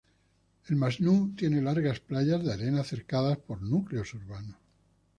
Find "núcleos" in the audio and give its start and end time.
3.61-4.15